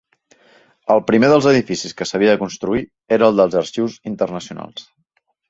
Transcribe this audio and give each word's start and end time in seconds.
El 0.93 1.01
primer 1.11 1.29
dels 1.31 1.47
edificis 1.51 1.93
que 1.99 2.07
s'havia 2.13 2.33
de 2.33 2.41
construir 2.45 2.81
era 3.19 3.29
el 3.33 3.39
dels 3.43 3.59
Arxius 3.63 4.01
Internacionals. 4.15 4.91